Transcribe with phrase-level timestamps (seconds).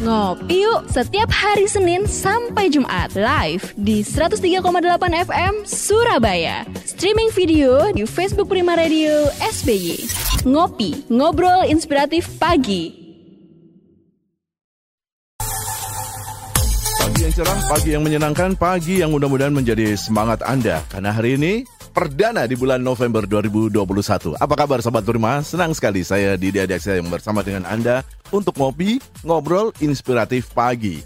[0.00, 4.72] Ngopi yuk setiap hari Senin sampai Jumat live di 103,8
[5.28, 6.64] FM Surabaya.
[6.88, 10.00] Streaming video di Facebook Prima Radio SBY.
[10.48, 12.96] Ngopi, ngobrol inspiratif pagi.
[16.96, 20.80] Pagi yang cerah, pagi yang menyenangkan, pagi yang mudah-mudahan menjadi semangat Anda.
[20.88, 24.38] Karena hari ini perdana di bulan November 2021.
[24.38, 25.42] Apa kabar Sobat Prima?
[25.42, 31.02] Senang sekali saya Didi Adeksa yang bersama dengan Anda untuk ngopi, ngobrol inspiratif pagi.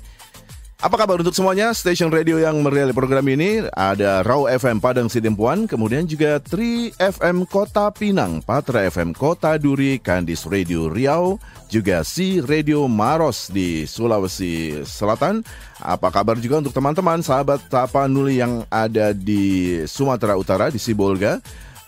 [0.84, 1.72] Apa kabar untuk semuanya?
[1.72, 7.48] Station radio yang merilis program ini ada Raw FM Padang Sidempuan, kemudian juga Tri FM
[7.48, 11.40] Kota Pinang, Patra FM Kota Duri, Kandis Radio Riau,
[11.72, 15.40] juga Si Radio Maros di Sulawesi Selatan.
[15.80, 21.40] Apa kabar juga untuk teman-teman sahabat Tapanuli yang ada di Sumatera Utara di Sibolga?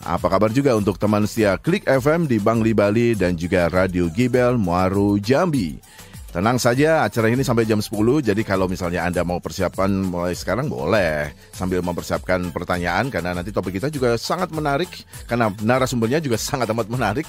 [0.08, 4.56] Apa kabar juga untuk teman setia Klik FM di Bangli Bali dan juga Radio Gibel
[4.56, 5.84] Muaru Jambi.
[6.26, 10.68] Tenang saja, acara ini sampai jam 10, jadi kalau misalnya Anda mau persiapan mulai sekarang
[10.68, 11.32] boleh.
[11.54, 14.90] Sambil mempersiapkan pertanyaan, karena nanti topik kita juga sangat menarik,
[15.24, 17.24] karena narasumbernya juga sangat amat menarik.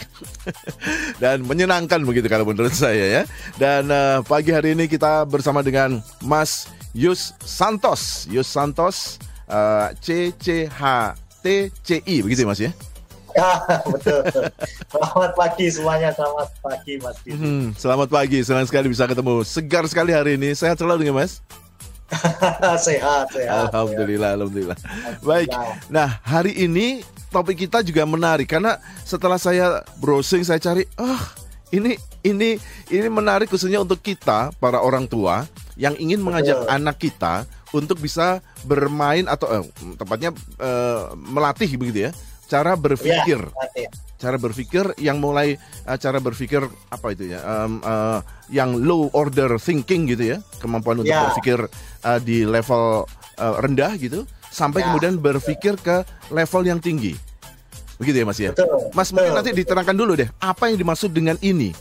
[1.23, 3.23] Dan menyenangkan begitu kalau menurut saya ya.
[3.55, 8.27] Dan uh, pagi hari ini kita bersama dengan Mas Yus Santos.
[8.27, 10.66] Yus Santos, uh, CCHTCI,
[12.25, 12.73] begitu ya Mas ya?
[13.38, 13.61] Ya,
[13.93, 14.21] betul.
[14.89, 17.38] Selamat pagi semuanya, selamat pagi Mas Didi.
[17.38, 19.45] Hmm, selamat pagi, senang sekali bisa ketemu.
[19.45, 20.57] Segar sekali hari ini.
[20.57, 21.45] Sehat selalu ya Mas?
[22.88, 23.69] sehat, sehat.
[23.69, 24.38] Alhamdulillah, sehat.
[24.41, 24.77] alhamdulillah.
[25.21, 25.53] Baik.
[25.93, 31.23] Nah, hari ini topik kita juga menarik karena setelah saya browsing saya cari, ah, oh,
[31.69, 31.93] ini
[32.25, 32.58] ini
[32.89, 35.45] ini menarik khususnya untuk kita para orang tua
[35.77, 36.73] yang ingin mengajak Betul.
[36.73, 42.11] anak kita untuk bisa bermain atau eh, tepatnya eh, melatih begitu ya
[42.47, 43.39] cara berpikir.
[43.75, 47.39] Ya, cara berpikir yang mulai uh, cara berpikir apa itu ya?
[47.45, 51.29] Um, uh, yang low order thinking gitu ya, kemampuan untuk ya.
[51.29, 51.59] berpikir
[52.07, 53.05] uh, di level
[53.37, 56.01] uh, rendah gitu sampai ya, kemudian berpikir ke
[56.33, 57.13] level yang tinggi.
[58.02, 58.52] Begitu ya Mas ya?
[58.53, 59.61] Betul, mas betul, mungkin nanti betul.
[59.65, 61.73] diterangkan dulu deh, apa yang dimaksud dengan ini?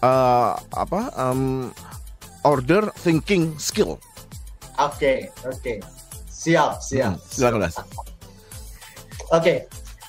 [0.00, 1.68] Uh, apa um,
[2.44, 4.00] order thinking skill.
[4.80, 5.60] Oke, okay, oke.
[5.60, 5.76] Okay.
[6.32, 7.20] Siap, siap.
[7.20, 7.76] Hmm, silakan Mas.
[7.76, 7.84] Oke,
[9.28, 9.56] okay.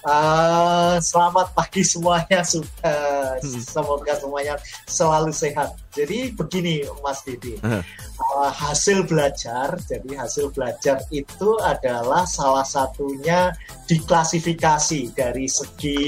[0.01, 2.41] Uh, selamat pagi semuanya,
[2.81, 4.57] uh, semoga semuanya
[4.89, 5.78] selalu sehat.
[5.94, 13.53] Jadi begini, Mas Didi, uh, hasil belajar, jadi hasil belajar itu adalah salah satunya
[13.85, 16.01] diklasifikasi dari segi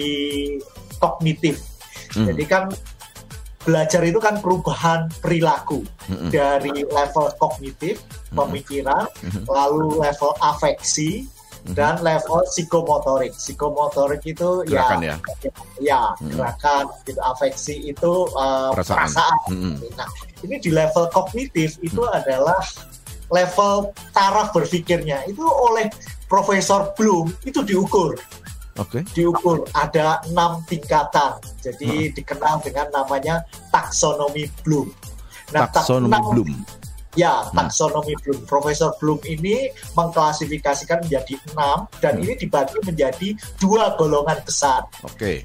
[0.98, 1.62] kognitif.
[2.18, 2.34] Hmm.
[2.34, 2.74] Jadi kan
[3.62, 6.34] belajar itu kan perubahan perilaku hmm.
[6.34, 8.02] dari level kognitif,
[8.34, 9.46] pemikiran, hmm.
[9.46, 11.30] lalu level afeksi,
[11.66, 11.76] hmm.
[11.76, 13.32] dan level psikomotorik.
[13.36, 16.30] Psikomotorik itu ya gerakan ya, ya, ya hmm.
[16.36, 19.08] gerakan, gitu, afeksi itu uh, perasaan.
[19.08, 19.38] perasaan.
[19.50, 19.76] Hmm.
[19.96, 20.10] Nah,
[20.44, 22.18] ini di level kognitif itu hmm.
[22.20, 22.62] adalah
[23.32, 25.90] level taraf berpikirnya itu oleh
[26.28, 28.20] Profesor Bloom itu diukur.
[28.82, 29.02] Oke.
[29.02, 29.02] Okay.
[29.14, 31.38] Diukur ada enam tingkatan.
[31.62, 32.14] Jadi hmm.
[32.18, 34.90] dikenal dengan namanya taksonomi Bloom.
[35.54, 36.83] Nah, taksonomi Bloom
[37.14, 37.54] Ya, hmm.
[37.54, 38.42] taksonomi Bloom.
[38.50, 42.24] Profesor Bloom ini mengklasifikasikan menjadi enam dan hmm.
[42.26, 43.30] ini dibagi menjadi
[43.62, 44.90] dua golongan besar.
[45.06, 45.18] Oke.
[45.18, 45.38] Okay.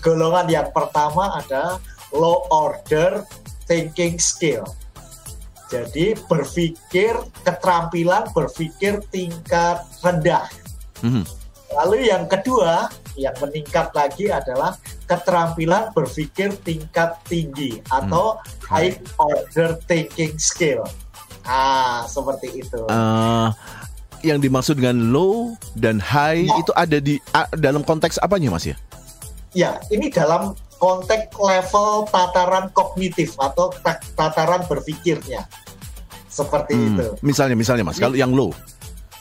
[0.00, 1.76] Golongan yang pertama ada
[2.12, 3.24] low order
[3.68, 4.64] thinking skill.
[5.70, 7.14] Jadi berpikir
[7.46, 10.50] keterampilan berpikir tingkat rendah.
[10.98, 11.22] Hmm.
[11.70, 14.76] Lalu yang kedua yang meningkat lagi adalah
[15.06, 18.70] keterampilan berpikir tingkat tinggi atau hmm.
[18.70, 20.86] high order thinking skill.
[21.42, 22.80] Ah, seperti itu.
[22.86, 23.50] Uh,
[24.20, 26.60] yang dimaksud dengan low dan high ya.
[26.60, 28.76] itu ada di uh, dalam konteks apanya, Mas ya?
[29.50, 33.74] Ya, ini dalam konteks level tataran kognitif atau
[34.14, 35.48] tataran berpikirnya.
[36.30, 36.86] Seperti hmm.
[36.94, 37.06] itu.
[37.26, 38.54] Misalnya, misalnya Mas, kalau yang low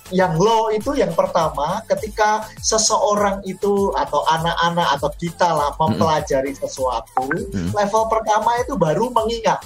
[0.09, 6.61] yang low itu yang pertama ketika seseorang itu atau anak-anak atau kita lah mempelajari hmm.
[6.65, 7.71] sesuatu hmm.
[7.77, 9.61] level pertama itu baru mengingat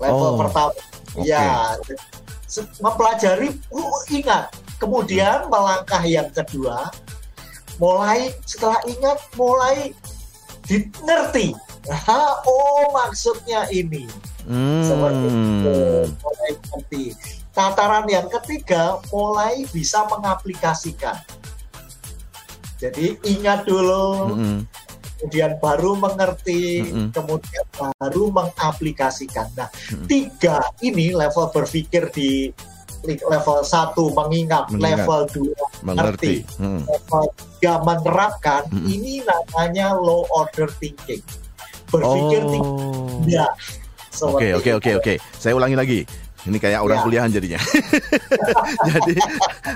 [0.00, 0.72] level oh, pertama
[1.16, 1.32] okay.
[1.32, 1.76] ya
[2.80, 6.92] mempelajari uh, ingat kemudian melangkah yang kedua
[7.80, 9.96] mulai setelah ingat mulai
[10.68, 11.56] dimengerti
[12.44, 14.04] oh maksudnya ini
[14.44, 14.84] hmm.
[14.84, 15.78] seperti itu
[16.20, 17.04] mulai mengerti
[17.50, 21.18] Tataran yang ketiga mulai bisa mengaplikasikan.
[22.80, 24.58] Jadi ingat dulu, mm -hmm.
[25.20, 27.06] kemudian baru mengerti, mm -hmm.
[27.12, 29.50] kemudian baru mengaplikasikan.
[29.58, 30.06] Nah, mm -hmm.
[30.08, 32.48] tiga ini level berpikir di
[33.04, 34.84] level satu mengingat, mengingat.
[34.84, 36.84] level dua mengerti, hmm.
[36.84, 38.62] level tiga menerapkan.
[38.68, 38.84] Hmm.
[38.84, 41.24] Ini namanya low order thinking.
[41.88, 42.50] Berpikir oh.
[42.52, 43.48] tinggi, ya
[44.20, 45.14] Oke oke oke oke.
[45.40, 46.00] Saya ulangi lagi.
[46.40, 47.04] Ini kayak orang Ya.
[47.04, 47.60] kuliahan jadinya.
[48.92, 49.14] Jadi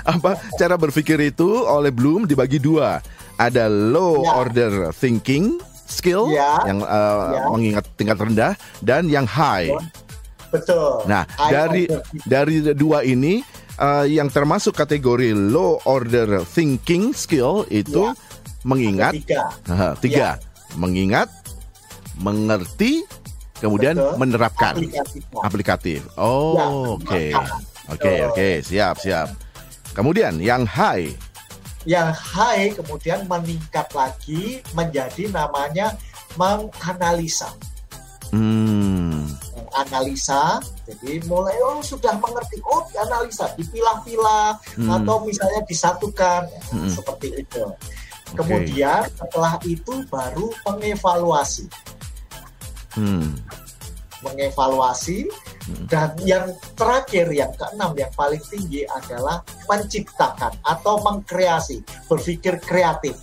[0.01, 2.99] apa cara berpikir itu oleh Bloom dibagi dua.
[3.35, 4.31] Ada low Ya.
[4.33, 6.65] order thinking skill Ya.
[6.65, 7.41] yang uh, Ya.
[7.51, 9.69] mengingat tingkat rendah dan yang high.
[10.49, 11.03] Betul.
[11.05, 11.83] Nah, High dari
[12.23, 13.43] dari dua ini
[13.75, 18.15] uh, yang termasuk kategori low order thinking skill itu Ya.
[18.63, 19.41] mengingat tiga.
[19.67, 20.27] Aha, tiga,
[20.73, 21.27] mengingat,
[22.17, 23.03] mengerti,
[23.57, 24.13] kemudian Betul.
[24.17, 24.73] menerapkan
[25.39, 26.01] aplikatif.
[26.15, 27.59] Oh, Ya, oke, menerapkan.
[27.87, 28.27] oke, Betul.
[28.29, 29.27] oke, siap, siap.
[29.91, 31.11] Kemudian yang high,
[31.85, 35.93] Yang high kemudian meningkat lagi menjadi namanya
[36.35, 37.45] menganalisa.
[38.33, 44.89] hmm, Menganalisa, jadi mulai oh sudah mengerti, oh dianalisa, dipilah-pilah Hmm.
[44.91, 46.89] atau misalnya disatukan Hmm.
[46.89, 47.63] seperti itu.
[48.33, 51.69] Kemudian setelah itu baru mengevaluasi,
[52.95, 53.27] hmm,
[54.21, 55.27] mengevaluasi
[55.65, 55.89] Hmm.
[55.89, 56.45] dan yang
[56.77, 63.17] terakhir yang keenam yang paling tinggi adalah menciptakan atau mengkreasi, berpikir kreatif.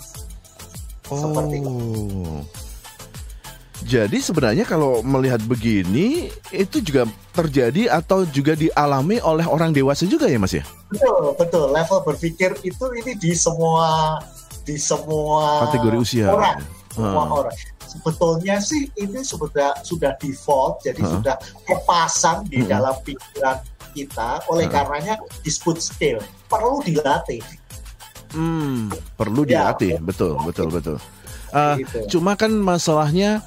[1.06, 1.70] Seperti itu.
[1.70, 2.42] oh.
[3.82, 10.26] Jadi sebenarnya kalau melihat begini itu juga terjadi atau juga dialami oleh orang dewasa juga
[10.26, 10.66] ya Mas ya?
[10.86, 11.66] Betul, betul.
[11.70, 14.18] Level berpikir itu ini di semua
[14.62, 16.26] di semua Kategori usia.
[16.26, 16.58] orang,
[16.90, 17.38] semua Hmm.
[17.38, 17.56] orang.
[17.92, 21.20] Sebetulnya sih ini sudah sudah default, jadi Hmm.
[21.20, 21.36] sudah
[21.68, 22.68] kepasang di Hmm.
[22.72, 23.60] dalam pikiran
[23.92, 24.40] kita.
[24.48, 24.74] Oleh Hmm.
[24.74, 26.16] karenanya disebut skill
[26.48, 27.44] perlu dilatih.
[28.32, 29.68] Hmm, perlu Ya.
[29.76, 30.96] dilatih, betul, betul, betul.
[31.52, 32.16] Ah, Gitu.
[32.16, 33.44] Cuma kan masalahnya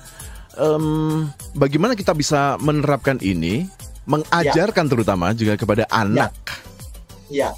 [0.56, 3.66] em, bagaimana kita bisa menerapkan ini,
[4.06, 6.32] mengajarkan terutama juga kepada anak.
[7.28, 7.50] Iya,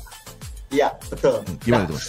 [0.72, 1.44] iya betul.
[1.62, 2.00] Gimana Nah, tuh?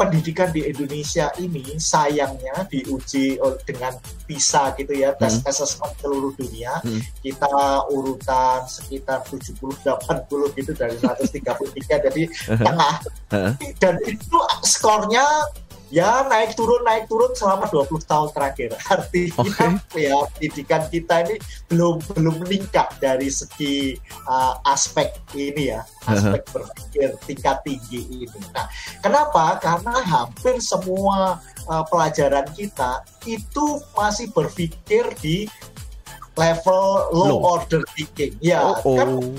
[0.00, 3.36] Pendidikan di Indonesia ini sayangnya diuji
[3.68, 3.92] dengan
[4.24, 5.50] PISA gitu ya, tes Hmm.
[5.52, 6.80] assessment seluruh dunia.
[6.80, 7.04] Hmm.
[7.20, 12.22] Kita urutan sekitar 70-80 gitu dari 133 jadi
[12.66, 12.94] tengah.
[13.76, 15.26] Dan itu skornya
[15.90, 18.70] ya naik turun naik turun selama 20 tahun terakhir.
[18.86, 23.98] Artinya ya pendidikan kita ini belum belum meningkat dari segi
[24.30, 28.38] uh, aspek ini ya, aspek berpikir tingkat tinggi ini.
[28.54, 28.70] Nah,
[29.02, 29.58] kenapa?
[29.58, 35.50] Karena hampir semua uh, pelajaran kita itu masih berpikir di
[36.38, 37.40] level low, Low.
[37.58, 38.32] order thinking.
[38.40, 39.34] Ya, oh, kan oh.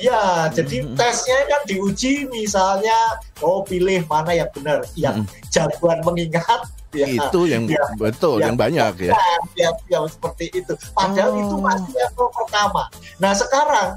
[0.00, 0.96] Ya, jadi Mhm.
[0.96, 7.64] tesnya kan diuji misalnya, oh pilih mana yang benar, yang jagoan mengingat, ya, itu yang
[7.66, 7.82] Ya.
[7.96, 8.50] betul, Ya.
[8.50, 9.14] yang banyak ya.
[9.56, 10.72] ya, ya, seperti itu.
[10.92, 11.42] Padahal Oh.
[11.42, 12.84] itu masih level pertama.
[13.18, 13.94] Nah sekarang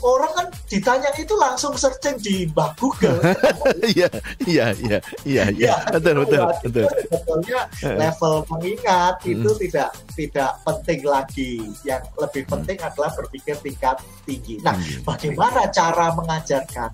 [0.00, 3.20] orang kan ditanya itu langsung searching di Mbak Google.
[3.92, 4.08] Iya,
[4.48, 4.98] iya, iya,
[5.28, 5.74] iya, iya.
[5.92, 6.86] Betul, betul, Ya, betul.
[6.88, 11.52] itu Sebetulnya level mengingat itu tidak tidak penting lagi.
[11.84, 14.56] Yang lebih penting adalah berpikir tingkat tinggi.
[14.64, 14.72] Nah,
[15.04, 16.90] bagaimana cara mengajarkan?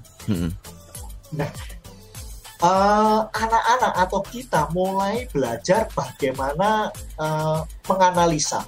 [2.57, 6.89] Eh, anak-anak atau kita mulai belajar bagaimana
[7.21, 8.65] eh, menganalisa,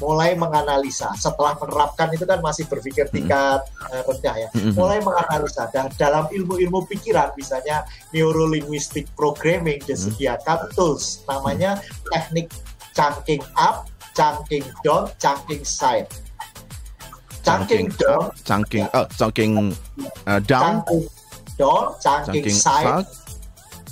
[0.00, 1.12] mulai menganalisa.
[1.20, 3.60] Setelah menerapkan itu kan masih berpikir tingkat
[3.92, 4.48] eh, rendah ya.
[4.56, 4.72] Mm-mm.
[4.72, 7.84] Mulai menganalisa dan dalam ilmu-ilmu pikiran, misalnya
[8.16, 11.76] neurolinguistic programming disediakan tools, namanya
[12.08, 12.48] teknik
[12.96, 13.84] chunking up,
[14.16, 16.08] chunking down, chunking side.
[17.44, 19.70] Chunking down, up, chunking, oh, chunking
[20.26, 21.06] uh, down, chunking
[21.56, 23.08] down, chunking chunking side, side.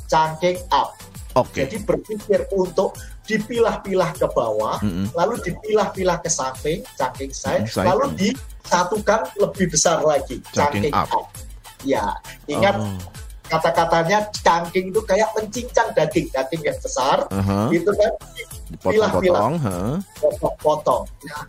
[0.06, 0.94] chunking up.
[1.34, 1.66] Oke.
[1.66, 2.94] Jadi berpikir untuk
[3.24, 5.10] dipilah-pilah ke bawah, Mm-mm.
[5.16, 7.88] lalu dipilah-pilah ke samping, chunking side, Side.
[7.88, 11.08] lalu disatukan lebih besar lagi, Chunking chunking up.
[11.10, 11.26] up.
[11.82, 12.16] Ya,
[12.46, 12.96] ingat Oh,
[13.44, 17.68] kata-katanya chunking itu kayak mencincang daging, daging yang besar, aha.
[17.70, 18.12] itu kan
[18.74, 19.54] Dipotong-potong,
[20.18, 21.04] potong-potong.
[21.28, 21.44] Nah,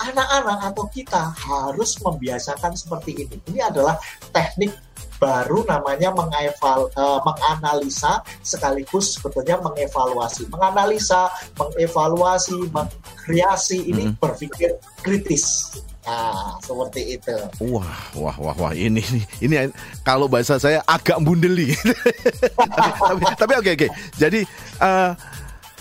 [0.00, 3.36] anak-anak atau kita harus membiasakan seperti ini.
[3.52, 4.00] Ini adalah
[4.32, 4.72] teknik
[5.20, 10.48] baru namanya mengeval, eh, menganalisa sekaligus sebetulnya mengevaluasi.
[10.48, 11.28] Menganalisa,
[11.60, 15.76] mengevaluasi, mengkreasi ini berpikir kritis.
[16.10, 17.36] Nah, seperti itu.
[17.70, 19.54] Wah, wah, wah, wah, ini, ini, ini
[20.02, 21.70] kalau bahasa saya agak bundeli.
[23.06, 23.88] tapi, tapi oke, oke.
[24.18, 24.42] Jadi,
[24.82, 25.10] eh,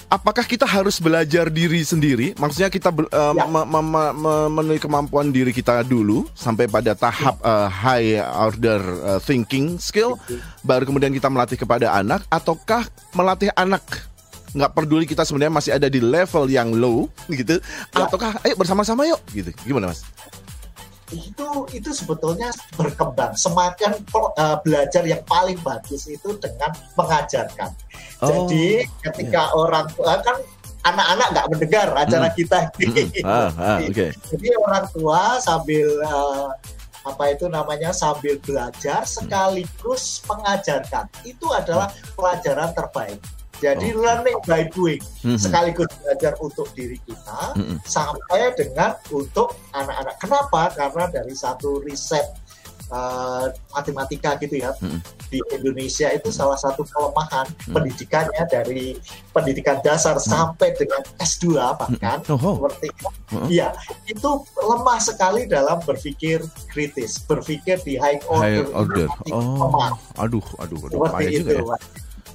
[0.05, 2.37] apakah kita harus belajar diri sendiri?
[2.37, 3.45] Maksudnya kita eh, Ya.
[3.49, 8.81] me- me- me- memenuhi kemampuan diri kita dulu sampai pada tahap eh, high order
[9.17, 10.13] eh, thinking skill,
[10.61, 13.81] baru kemudian kita melatih kepada anak, ataukah melatih anak?
[14.53, 17.61] Nggak peduli kita sebenarnya masih ada di level yang low, gitu?
[17.93, 18.05] Ya.
[18.05, 19.51] Ataukah, ayo bersama-sama yuk, gitu?
[19.65, 20.01] Gimana, mas?
[21.09, 27.73] itu itu sebetulnya berkembang semakin per- eh, belajar yang paling bagus itu dengan mengajarkan
[28.21, 30.37] Oh, jadi ketika orang tua kan
[30.85, 32.37] anak-anak nggak mendengar acara Hmm.
[32.37, 32.59] kita.
[33.25, 34.07] Ah, ah, oke.
[34.11, 36.51] Jadi orang tua sambil uh,
[37.07, 41.07] apa itu namanya sambil belajar sekaligus mengajarkan.
[41.23, 43.19] Itu adalah pelajaran terbaik.
[43.59, 44.01] Jadi Oh.
[44.01, 45.35] learning by doing Mhm.
[45.35, 47.77] sekaligus belajar untuk diri kita Mhm.
[47.83, 50.15] sampai dengan untuk anak-anak.
[50.17, 50.61] Kenapa?
[50.71, 52.23] Karena dari satu riset
[52.89, 54.97] uh, matematika gitu ya Mhm.
[55.29, 57.73] di Indonesia itu salah satu kelemahan Mhm.
[57.77, 58.97] pendidikannya dari
[59.29, 62.55] pendidikan dasar sampai dengan S2 bahkan Oh, oh.
[62.57, 62.89] seperti
[63.29, 63.45] Mhm.
[63.45, 63.77] Iya,
[64.09, 69.05] itu lemah sekali dalam berpikir kritis, berpikir di high High order.
[69.05, 69.07] order.
[69.29, 69.69] Oh.
[70.17, 71.45] Aduh, aduh, aduh, Seperti itu.
[71.45, 71.77] juga ya.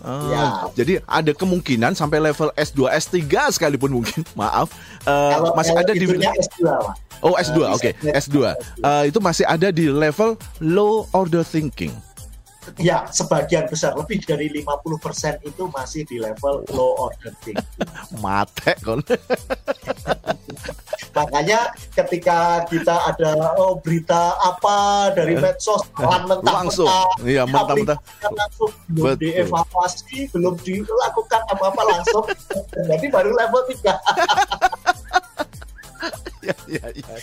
[0.05, 0.45] Ah, Ya.
[0.77, 4.69] Jadi ada kemungkinan sampai level S2, S3 sekalipun mungkin, maaf,
[5.03, 6.95] eh, Kalau masih ada di itunya S2, Pak.
[7.25, 8.37] Oh S2, Eh, oke risetnya S2.
[8.85, 11.97] Eh, itu masih ada di level low order thinking.
[12.77, 17.65] Ya, sebagian besar lebih dari 50% itu masih di level low order thinking.
[18.25, 19.01] Mate kon.
[21.15, 26.89] Makanya ketika kita ada oh, berita apa dari medsos lan mentah Eh, Langsung.
[27.23, 27.99] Iya, mentah-mentah.
[28.35, 29.21] langsung belum Betul.
[29.23, 32.25] dievaluasi, belum dilakukan apa-apa langsung.
[32.75, 33.95] Jadi baru level 3.
[36.49, 37.15] ya, ya, ya.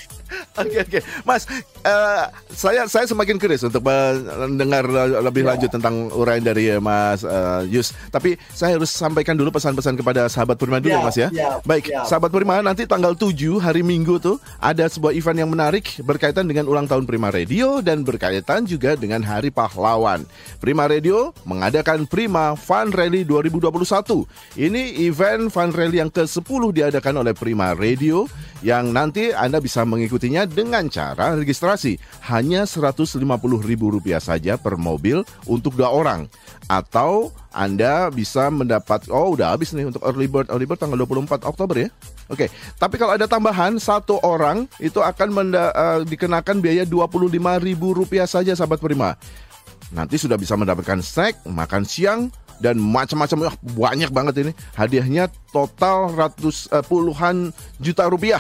[0.58, 1.00] Oke, oke.
[1.24, 1.44] Mas,
[1.82, 4.86] eh, saya saya semakin curious untuk mendengar
[5.22, 5.58] lebih Ya.
[5.58, 7.92] lanjut tentang uraian dari eh, Mas eh, Yus.
[8.08, 11.28] Tapi saya harus sampaikan dulu pesan-pesan kepada sahabat Purima dulu, Ya, Mas ya.
[11.34, 12.06] ya, Baik, ya.
[12.08, 16.70] sahabat Purima nanti tanggal 7 hari Minggu tuh ada sebuah event yang menarik berkaitan dengan
[16.70, 20.24] ulang tahun Prima Radio dan berkaitan juga dengan Hari Pahlawan.
[20.64, 24.24] Prima Radio mengadakan Prima Fun Rally 2021.
[24.56, 28.32] Ini event Fun Rally yang ke-10 diadakan oleh Prima Radio
[28.64, 32.00] yang nanti Anda bisa mengikutinya dengan cara registrasi
[32.32, 36.32] hanya Rp150.000 saja per mobil untuk dua orang
[36.72, 41.44] atau Anda bisa mendapat oh udah habis nih untuk early bird early bird tanggal 24
[41.44, 41.90] Oktober ya.
[42.32, 42.48] Oke,
[42.80, 48.80] tapi kalau ada tambahan satu orang itu akan menda- eh, dikenakan biaya Rp25.000 saja sahabat
[48.80, 49.20] Prima.
[49.92, 52.32] Nanti sudah bisa mendapatkan snack, makan siang
[52.64, 54.52] dan macam-macam Wah, banyak banget ini.
[54.78, 57.52] Hadiahnya total ratus eh, puluhan
[57.82, 58.40] juta rupiah.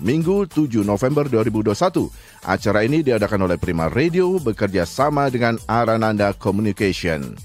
[0.00, 2.08] Minggu 7 November 2021.
[2.48, 7.36] Acara ini diadakan oleh Prima Radio bekerja sama dengan Arananda Communication.